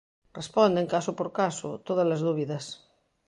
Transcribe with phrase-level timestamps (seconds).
[0.39, 2.65] Responden, caso por caso, todas as dúbidas.